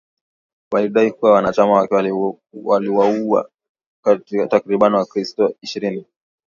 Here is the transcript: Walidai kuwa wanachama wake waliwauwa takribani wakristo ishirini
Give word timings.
Walidai 0.71 1.11
kuwa 1.11 1.31
wanachama 1.33 1.73
wake 1.73 2.13
waliwauwa 2.53 3.49
takribani 4.49 4.95
wakristo 4.95 5.55
ishirini 5.61 6.05